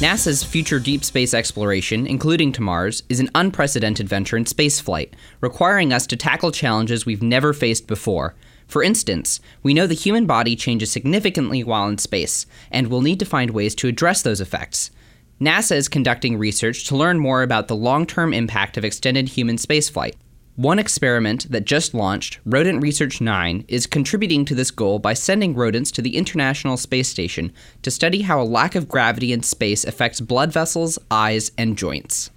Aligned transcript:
NASA's 0.00 0.42
future 0.42 0.80
deep 0.80 1.04
space 1.04 1.34
exploration, 1.34 2.06
including 2.06 2.52
to 2.52 2.62
Mars, 2.62 3.02
is 3.10 3.20
an 3.20 3.28
unprecedented 3.34 4.08
venture 4.08 4.38
in 4.38 4.46
spaceflight, 4.46 5.10
requiring 5.42 5.92
us 5.92 6.06
to 6.06 6.16
tackle 6.16 6.50
challenges 6.50 7.04
we've 7.04 7.22
never 7.22 7.52
faced 7.52 7.86
before. 7.86 8.34
For 8.66 8.82
instance, 8.82 9.40
we 9.62 9.74
know 9.74 9.86
the 9.86 9.92
human 9.92 10.24
body 10.24 10.56
changes 10.56 10.90
significantly 10.90 11.62
while 11.62 11.86
in 11.86 11.98
space, 11.98 12.46
and 12.70 12.86
we'll 12.86 13.02
need 13.02 13.18
to 13.18 13.26
find 13.26 13.50
ways 13.50 13.74
to 13.74 13.88
address 13.88 14.22
those 14.22 14.40
effects. 14.40 14.90
NASA 15.38 15.76
is 15.76 15.86
conducting 15.86 16.38
research 16.38 16.86
to 16.86 16.96
learn 16.96 17.18
more 17.18 17.42
about 17.42 17.68
the 17.68 17.76
long 17.76 18.06
term 18.06 18.32
impact 18.32 18.78
of 18.78 18.86
extended 18.86 19.28
human 19.28 19.56
spaceflight. 19.56 20.14
One 20.60 20.78
experiment 20.78 21.50
that 21.50 21.64
just 21.64 21.94
launched, 21.94 22.38
Rodent 22.44 22.82
Research 22.82 23.22
9, 23.22 23.64
is 23.66 23.86
contributing 23.86 24.44
to 24.44 24.54
this 24.54 24.70
goal 24.70 24.98
by 24.98 25.14
sending 25.14 25.54
rodents 25.54 25.90
to 25.92 26.02
the 26.02 26.18
International 26.18 26.76
Space 26.76 27.08
Station 27.08 27.50
to 27.80 27.90
study 27.90 28.20
how 28.20 28.38
a 28.38 28.44
lack 28.44 28.74
of 28.74 28.86
gravity 28.86 29.32
in 29.32 29.42
space 29.42 29.84
affects 29.84 30.20
blood 30.20 30.52
vessels, 30.52 30.98
eyes, 31.10 31.50
and 31.56 31.78
joints. 31.78 32.30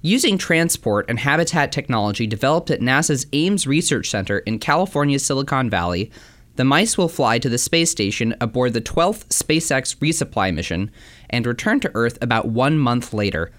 Using 0.00 0.38
transport 0.38 1.04
and 1.06 1.18
habitat 1.18 1.70
technology 1.70 2.26
developed 2.26 2.70
at 2.70 2.80
NASA's 2.80 3.26
Ames 3.34 3.66
Research 3.66 4.08
Center 4.08 4.38
in 4.38 4.58
California's 4.58 5.26
Silicon 5.26 5.68
Valley, 5.68 6.10
the 6.56 6.64
mice 6.64 6.96
will 6.96 7.10
fly 7.10 7.38
to 7.40 7.50
the 7.50 7.58
space 7.58 7.90
station 7.90 8.34
aboard 8.40 8.72
the 8.72 8.80
12th 8.80 9.26
SpaceX 9.26 9.94
resupply 9.98 10.54
mission 10.54 10.90
and 11.28 11.44
return 11.44 11.78
to 11.80 11.90
Earth 11.94 12.16
about 12.22 12.48
one 12.48 12.78
month 12.78 13.12
later, 13.12 13.52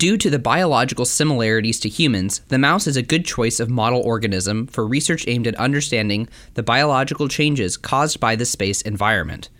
Due 0.00 0.16
to 0.16 0.30
the 0.30 0.38
biological 0.38 1.04
similarities 1.04 1.78
to 1.78 1.86
humans, 1.86 2.40
the 2.48 2.56
mouse 2.56 2.86
is 2.86 2.96
a 2.96 3.02
good 3.02 3.22
choice 3.22 3.60
of 3.60 3.68
model 3.68 4.00
organism 4.00 4.66
for 4.66 4.86
research 4.86 5.26
aimed 5.28 5.46
at 5.46 5.54
understanding 5.56 6.26
the 6.54 6.62
biological 6.62 7.28
changes 7.28 7.76
caused 7.76 8.18
by 8.18 8.34
the 8.34 8.46
space 8.46 8.80
environment. 8.80 9.50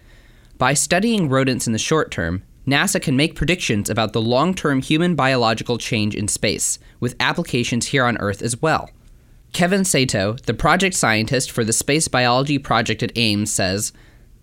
By 0.57 0.73
studying 0.73 1.29
rodents 1.29 1.67
in 1.67 1.75
the 1.75 1.79
short 1.79 2.11
term, 2.11 2.43
NASA 2.67 3.03
can 3.03 3.19
make 3.19 3.35
predictions 3.35 3.91
about 3.91 4.15
the 4.15 4.23
long 4.23 4.55
term 4.55 4.81
human 4.81 5.15
biological 5.15 5.77
change 5.77 6.15
in 6.15 6.27
space, 6.27 6.79
with 7.01 7.17
applications 7.21 7.89
here 7.89 8.07
on 8.07 8.17
Earth 8.17 8.41
as 8.41 8.63
well. 8.63 8.89
Kevin 9.53 9.85
Sato, 9.85 10.39
the 10.47 10.55
project 10.55 10.97
scientist 10.97 11.51
for 11.51 11.65
the 11.65 11.75
Space 11.75 12.09
Biology 12.09 12.59
Project 12.59 13.03
at 13.03 13.13
Ames, 13.15 13.53
says 13.53 13.93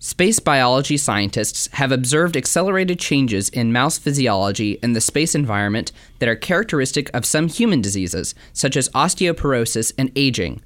Space 0.00 0.38
biology 0.38 0.96
scientists 0.96 1.68
have 1.72 1.90
observed 1.90 2.36
accelerated 2.36 3.00
changes 3.00 3.48
in 3.48 3.72
mouse 3.72 3.98
physiology 3.98 4.78
in 4.80 4.92
the 4.92 5.00
space 5.00 5.34
environment 5.34 5.90
that 6.20 6.28
are 6.28 6.36
characteristic 6.36 7.10
of 7.12 7.26
some 7.26 7.48
human 7.48 7.80
diseases, 7.80 8.32
such 8.52 8.76
as 8.76 8.88
osteoporosis 8.90 9.92
and 9.98 10.12
aging. 10.14 10.62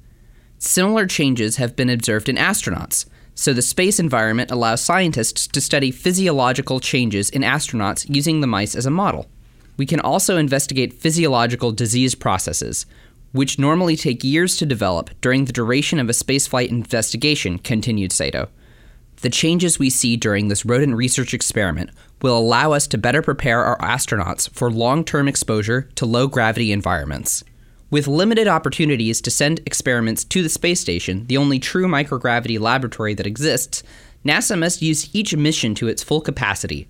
Similar 0.59 1.07
changes 1.07 1.55
have 1.55 1.75
been 1.75 1.89
observed 1.89 2.29
in 2.29 2.35
astronauts, 2.35 3.07
so 3.33 3.53
the 3.53 3.63
space 3.63 3.99
environment 3.99 4.51
allows 4.51 4.81
scientists 4.81 5.47
to 5.47 5.59
study 5.59 5.89
physiological 5.89 6.79
changes 6.79 7.31
in 7.31 7.41
astronauts 7.41 8.05
using 8.07 8.39
the 8.39 8.47
mice 8.47 8.75
as 8.75 8.85
a 8.85 8.91
model. 8.91 9.25
We 9.77 9.87
can 9.87 9.99
also 9.99 10.37
investigate 10.37 10.93
physiological 10.93 11.71
disease 11.71 12.13
processes, 12.13 12.85
which 13.31 13.57
normally 13.57 13.95
take 13.95 14.23
years 14.23 14.57
to 14.57 14.67
develop 14.67 15.09
during 15.21 15.45
the 15.45 15.53
duration 15.53 15.97
of 15.97 16.07
a 16.07 16.13
spaceflight 16.13 16.67
investigation, 16.67 17.57
continued 17.57 18.11
Sato. 18.11 18.49
The 19.23 19.29
changes 19.29 19.79
we 19.79 19.89
see 19.89 20.17
during 20.17 20.49
this 20.49 20.65
rodent 20.65 20.97
research 20.97 21.33
experiment 21.33 21.91
will 22.21 22.37
allow 22.37 22.73
us 22.73 22.87
to 22.87 22.97
better 22.97 23.21
prepare 23.21 23.63
our 23.63 23.77
astronauts 23.77 24.49
for 24.49 24.69
long 24.69 25.05
term 25.05 25.29
exposure 25.29 25.83
to 25.95 26.05
low 26.05 26.27
gravity 26.27 26.73
environments. 26.73 27.41
With 27.89 28.05
limited 28.05 28.49
opportunities 28.49 29.21
to 29.21 29.31
send 29.31 29.61
experiments 29.65 30.25
to 30.25 30.43
the 30.43 30.49
space 30.49 30.81
station, 30.81 31.25
the 31.27 31.37
only 31.37 31.57
true 31.57 31.87
microgravity 31.87 32.59
laboratory 32.59 33.13
that 33.13 33.25
exists, 33.25 33.81
NASA 34.25 34.59
must 34.59 34.81
use 34.81 35.15
each 35.15 35.33
mission 35.33 35.73
to 35.75 35.87
its 35.87 36.03
full 36.03 36.19
capacity. 36.19 36.89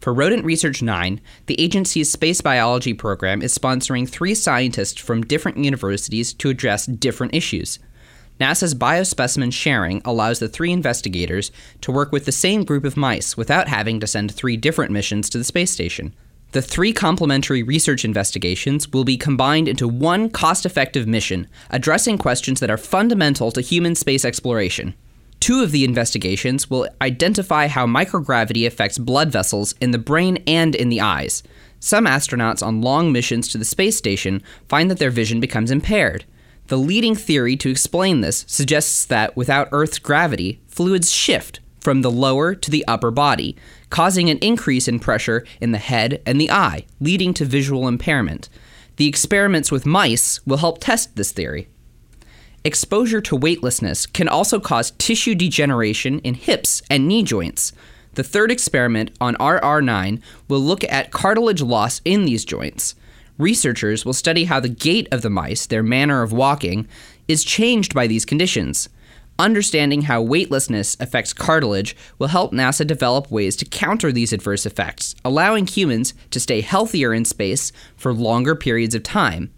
For 0.00 0.12
Rodent 0.12 0.44
Research 0.44 0.82
9, 0.82 1.18
the 1.46 1.58
agency's 1.58 2.12
space 2.12 2.42
biology 2.42 2.92
program 2.92 3.40
is 3.40 3.56
sponsoring 3.56 4.06
three 4.06 4.34
scientists 4.34 5.00
from 5.00 5.24
different 5.24 5.56
universities 5.56 6.34
to 6.34 6.50
address 6.50 6.84
different 6.84 7.34
issues. 7.34 7.78
NASA's 8.40 8.74
biospecimen 8.74 9.52
sharing 9.52 10.00
allows 10.04 10.38
the 10.38 10.48
three 10.48 10.72
investigators 10.72 11.52
to 11.82 11.92
work 11.92 12.10
with 12.10 12.24
the 12.24 12.32
same 12.32 12.64
group 12.64 12.84
of 12.84 12.96
mice 12.96 13.36
without 13.36 13.68
having 13.68 14.00
to 14.00 14.06
send 14.06 14.32
three 14.32 14.56
different 14.56 14.90
missions 14.90 15.28
to 15.28 15.38
the 15.38 15.44
space 15.44 15.70
station. 15.70 16.14
The 16.52 16.62
three 16.62 16.94
complementary 16.94 17.62
research 17.62 18.04
investigations 18.04 18.88
will 18.88 19.04
be 19.04 19.18
combined 19.18 19.68
into 19.68 19.86
one 19.86 20.30
cost 20.30 20.64
effective 20.64 21.06
mission, 21.06 21.48
addressing 21.68 22.16
questions 22.16 22.60
that 22.60 22.70
are 22.70 22.78
fundamental 22.78 23.52
to 23.52 23.60
human 23.60 23.94
space 23.94 24.24
exploration. 24.24 24.94
Two 25.38 25.62
of 25.62 25.70
the 25.70 25.84
investigations 25.84 26.68
will 26.68 26.88
identify 27.00 27.66
how 27.66 27.86
microgravity 27.86 28.66
affects 28.66 28.98
blood 28.98 29.30
vessels 29.30 29.74
in 29.80 29.90
the 29.90 29.98
brain 29.98 30.42
and 30.46 30.74
in 30.74 30.88
the 30.88 31.00
eyes. 31.00 31.42
Some 31.78 32.06
astronauts 32.06 32.66
on 32.66 32.82
long 32.82 33.12
missions 33.12 33.48
to 33.48 33.58
the 33.58 33.64
space 33.64 33.96
station 33.96 34.42
find 34.66 34.90
that 34.90 34.98
their 34.98 35.10
vision 35.10 35.40
becomes 35.40 35.70
impaired. 35.70 36.24
The 36.70 36.78
leading 36.78 37.16
theory 37.16 37.56
to 37.56 37.68
explain 37.68 38.20
this 38.20 38.44
suggests 38.46 39.04
that 39.06 39.36
without 39.36 39.70
Earth's 39.72 39.98
gravity, 39.98 40.60
fluids 40.68 41.10
shift 41.10 41.58
from 41.80 42.02
the 42.02 42.12
lower 42.12 42.54
to 42.54 42.70
the 42.70 42.84
upper 42.86 43.10
body, 43.10 43.56
causing 43.90 44.30
an 44.30 44.38
increase 44.38 44.86
in 44.86 45.00
pressure 45.00 45.44
in 45.60 45.72
the 45.72 45.78
head 45.78 46.22
and 46.24 46.40
the 46.40 46.48
eye, 46.48 46.86
leading 47.00 47.34
to 47.34 47.44
visual 47.44 47.88
impairment. 47.88 48.48
The 48.98 49.08
experiments 49.08 49.72
with 49.72 49.84
mice 49.84 50.46
will 50.46 50.58
help 50.58 50.78
test 50.78 51.16
this 51.16 51.32
theory. 51.32 51.66
Exposure 52.62 53.20
to 53.20 53.34
weightlessness 53.34 54.06
can 54.06 54.28
also 54.28 54.60
cause 54.60 54.92
tissue 54.92 55.34
degeneration 55.34 56.20
in 56.20 56.34
hips 56.34 56.82
and 56.88 57.08
knee 57.08 57.24
joints. 57.24 57.72
The 58.14 58.22
third 58.22 58.52
experiment 58.52 59.10
on 59.20 59.34
RR9 59.40 60.22
will 60.46 60.60
look 60.60 60.84
at 60.84 61.10
cartilage 61.10 61.62
loss 61.62 62.00
in 62.04 62.26
these 62.26 62.44
joints. 62.44 62.94
Researchers 63.40 64.04
will 64.04 64.12
study 64.12 64.44
how 64.44 64.60
the 64.60 64.68
gait 64.68 65.08
of 65.10 65.22
the 65.22 65.30
mice, 65.30 65.64
their 65.64 65.82
manner 65.82 66.22
of 66.22 66.30
walking, 66.30 66.86
is 67.26 67.42
changed 67.42 67.94
by 67.94 68.06
these 68.06 68.26
conditions. 68.26 68.90
Understanding 69.38 70.02
how 70.02 70.20
weightlessness 70.20 70.94
affects 71.00 71.32
cartilage 71.32 71.96
will 72.18 72.26
help 72.26 72.52
NASA 72.52 72.86
develop 72.86 73.30
ways 73.30 73.56
to 73.56 73.64
counter 73.64 74.12
these 74.12 74.34
adverse 74.34 74.66
effects, 74.66 75.14
allowing 75.24 75.66
humans 75.66 76.12
to 76.30 76.38
stay 76.38 76.60
healthier 76.60 77.14
in 77.14 77.24
space 77.24 77.72
for 77.96 78.12
longer 78.12 78.54
periods 78.54 78.94
of 78.94 79.02
time. 79.02 79.50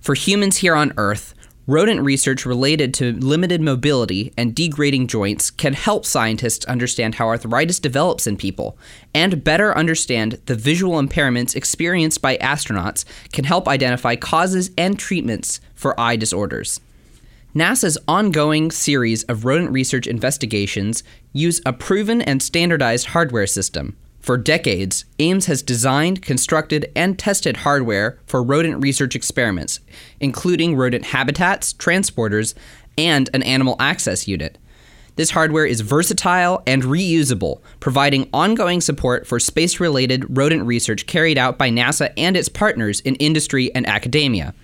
For 0.00 0.14
humans 0.14 0.56
here 0.56 0.74
on 0.74 0.94
Earth, 0.96 1.34
Rodent 1.72 2.02
research 2.02 2.44
related 2.44 2.92
to 2.92 3.12
limited 3.12 3.62
mobility 3.62 4.30
and 4.36 4.54
degrading 4.54 5.06
joints 5.06 5.50
can 5.50 5.72
help 5.72 6.04
scientists 6.04 6.66
understand 6.66 7.14
how 7.14 7.28
arthritis 7.28 7.78
develops 7.78 8.26
in 8.26 8.36
people, 8.36 8.76
and 9.14 9.42
better 9.42 9.74
understand 9.74 10.32
the 10.44 10.54
visual 10.54 11.00
impairments 11.00 11.56
experienced 11.56 12.20
by 12.20 12.36
astronauts 12.36 13.06
can 13.32 13.46
help 13.46 13.68
identify 13.68 14.16
causes 14.16 14.70
and 14.76 14.98
treatments 14.98 15.62
for 15.74 15.98
eye 15.98 16.14
disorders. 16.14 16.78
NASA's 17.54 17.96
ongoing 18.06 18.70
series 18.70 19.22
of 19.22 19.46
rodent 19.46 19.70
research 19.70 20.06
investigations 20.06 21.02
use 21.32 21.62
a 21.64 21.72
proven 21.72 22.20
and 22.20 22.42
standardized 22.42 23.06
hardware 23.06 23.46
system, 23.46 23.96
for 24.22 24.38
decades, 24.38 25.04
Ames 25.18 25.46
has 25.46 25.62
designed, 25.62 26.22
constructed, 26.22 26.90
and 26.94 27.18
tested 27.18 27.58
hardware 27.58 28.20
for 28.24 28.40
rodent 28.40 28.80
research 28.80 29.16
experiments, 29.16 29.80
including 30.20 30.76
rodent 30.76 31.06
habitats, 31.06 31.74
transporters, 31.74 32.54
and 32.96 33.28
an 33.34 33.42
animal 33.42 33.74
access 33.80 34.28
unit. 34.28 34.58
This 35.16 35.30
hardware 35.30 35.66
is 35.66 35.80
versatile 35.80 36.62
and 36.68 36.84
reusable, 36.84 37.60
providing 37.80 38.30
ongoing 38.32 38.80
support 38.80 39.26
for 39.26 39.40
space 39.40 39.80
related 39.80 40.24
rodent 40.38 40.62
research 40.66 41.06
carried 41.06 41.36
out 41.36 41.58
by 41.58 41.68
NASA 41.68 42.12
and 42.16 42.36
its 42.36 42.48
partners 42.48 43.00
in 43.00 43.16
industry 43.16 43.74
and 43.74 43.86
academia. 43.88 44.54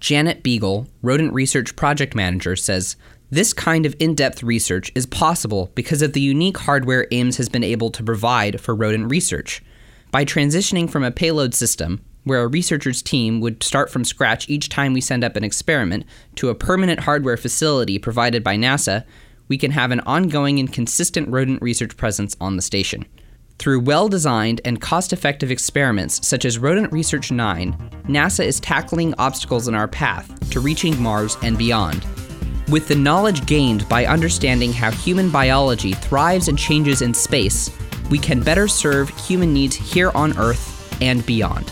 Janet 0.00 0.42
Beegle, 0.42 0.88
Rodent 1.02 1.32
Research 1.32 1.76
Project 1.76 2.16
Manager, 2.16 2.56
says 2.56 2.96
this 3.32 3.54
kind 3.54 3.86
of 3.86 3.96
in 3.98 4.14
depth 4.14 4.42
research 4.42 4.92
is 4.94 5.06
possible 5.06 5.72
because 5.74 6.02
of 6.02 6.12
the 6.12 6.20
unique 6.20 6.58
hardware 6.58 7.06
Ames 7.12 7.38
has 7.38 7.48
been 7.48 7.64
able 7.64 7.90
to 7.90 8.02
provide 8.02 8.60
for 8.60 8.74
rodent 8.74 9.10
research. 9.10 9.62
By 10.10 10.26
transitioning 10.26 10.90
from 10.90 11.02
a 11.02 11.10
payload 11.10 11.54
system, 11.54 12.04
where 12.24 12.42
a 12.42 12.46
researcher's 12.46 13.00
team 13.00 13.40
would 13.40 13.62
start 13.62 13.90
from 13.90 14.04
scratch 14.04 14.50
each 14.50 14.68
time 14.68 14.92
we 14.92 15.00
send 15.00 15.24
up 15.24 15.34
an 15.34 15.44
experiment, 15.44 16.04
to 16.36 16.50
a 16.50 16.54
permanent 16.54 17.00
hardware 17.00 17.38
facility 17.38 17.98
provided 17.98 18.44
by 18.44 18.56
NASA, 18.56 19.02
we 19.48 19.56
can 19.56 19.70
have 19.70 19.92
an 19.92 20.00
ongoing 20.00 20.58
and 20.58 20.70
consistent 20.70 21.26
rodent 21.30 21.62
research 21.62 21.96
presence 21.96 22.36
on 22.38 22.56
the 22.56 22.62
station. 22.62 23.06
Through 23.58 23.80
well 23.80 24.10
designed 24.10 24.60
and 24.62 24.78
cost 24.78 25.10
effective 25.10 25.50
experiments 25.50 26.26
such 26.26 26.44
as 26.44 26.58
Rodent 26.58 26.92
Research 26.92 27.32
9, 27.32 27.72
NASA 28.08 28.44
is 28.44 28.60
tackling 28.60 29.14
obstacles 29.16 29.68
in 29.68 29.74
our 29.74 29.88
path 29.88 30.50
to 30.50 30.60
reaching 30.60 31.00
Mars 31.02 31.38
and 31.42 31.56
beyond. 31.56 32.04
With 32.68 32.88
the 32.88 32.94
knowledge 32.94 33.44
gained 33.46 33.88
by 33.88 34.06
understanding 34.06 34.72
how 34.72 34.90
human 34.90 35.30
biology 35.30 35.92
thrives 35.92 36.48
and 36.48 36.58
changes 36.58 37.02
in 37.02 37.12
space, 37.12 37.70
we 38.08 38.18
can 38.18 38.40
better 38.40 38.68
serve 38.68 39.10
human 39.18 39.52
needs 39.52 39.74
here 39.74 40.10
on 40.14 40.38
Earth 40.38 40.96
and 41.02 41.26
beyond. 41.26 41.70